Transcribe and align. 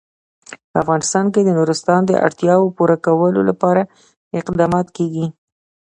په 0.71 0.77
افغانستان 0.83 1.25
کې 1.33 1.41
د 1.43 1.49
نورستان 1.57 2.01
د 2.05 2.11
اړتیاوو 2.25 2.73
پوره 2.77 2.97
کولو 3.05 3.41
لپاره 3.49 3.81
اقدامات 4.39 4.87
کېږي. 4.97 5.25